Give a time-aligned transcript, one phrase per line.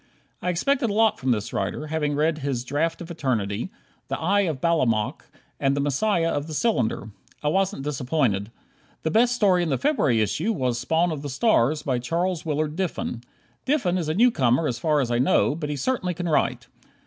[0.41, 3.69] I expected a lot from this writer, having read his "Draft of Eternity,"
[4.07, 7.11] "The Eye of Balamok" and "The Messiah of the Cylinder."
[7.43, 8.49] I wasn't disappointed.
[9.03, 12.75] The best story in the February issue was "Spawn of the Stars," by Charles Willard
[12.75, 13.21] Diffin.
[13.65, 16.65] Diffin is a newcomer as far as I know, but he certainly can write.